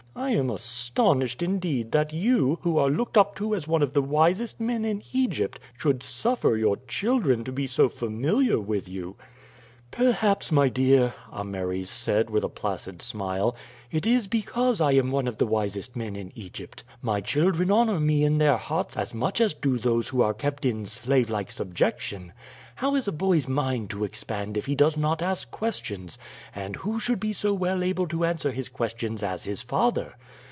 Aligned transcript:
I 0.13 0.31
am 0.31 0.49
astonished 0.49 1.41
indeed 1.41 1.93
that 1.93 2.11
you, 2.13 2.59
who 2.63 2.77
are 2.77 2.89
looked 2.89 3.17
up 3.17 3.33
to 3.37 3.55
as 3.55 3.67
one 3.67 3.81
of 3.81 3.93
the 3.93 4.01
wisest 4.01 4.59
men 4.59 4.83
in 4.83 5.01
Egypt, 5.13 5.57
should 5.77 6.03
suffer 6.03 6.57
your 6.57 6.77
children 6.87 7.45
to 7.45 7.51
be 7.51 7.65
so 7.65 7.87
familiar 7.87 8.59
with 8.59 8.89
you." 8.89 9.15
"Perhaps, 9.89 10.51
my 10.51 10.67
dear," 10.69 11.15
Ameres 11.33 11.89
said 11.89 12.29
with 12.29 12.43
a 12.43 12.49
placid 12.49 13.01
smile, 13.01 13.55
"it 13.89 14.05
is 14.05 14.27
because 14.27 14.79
I 14.79 14.93
am 14.93 15.11
one 15.11 15.27
of 15.27 15.37
the 15.37 15.47
wisest 15.47 15.95
men 15.95 16.15
in 16.15 16.31
Egypt. 16.35 16.83
My 17.01 17.19
children 17.19 17.71
honor 17.71 17.99
me 17.99 18.23
in 18.23 18.37
their 18.37 18.57
hearts 18.57 18.95
as 18.97 19.13
much 19.13 19.41
as 19.41 19.53
do 19.53 19.77
those 19.79 20.09
who 20.09 20.21
are 20.21 20.33
kept 20.33 20.65
in 20.65 20.85
slavelike 20.85 21.51
subjection. 21.51 22.31
How 22.75 22.95
is 22.95 23.07
a 23.07 23.11
boy's 23.11 23.47
mind 23.47 23.89
to 23.91 24.05
expand 24.05 24.55
if 24.57 24.65
he 24.65 24.73
does 24.75 24.97
not 24.97 25.21
ask 25.21 25.51
questions, 25.51 26.17
and 26.55 26.77
who 26.77 26.99
should 26.99 27.19
be 27.19 27.33
so 27.33 27.53
well 27.53 27.83
able 27.83 28.07
to 28.07 28.25
answer 28.25 28.51
his 28.51 28.69
questions 28.69 29.21
as 29.21 29.43
his 29.43 29.61
father? 29.61 30.15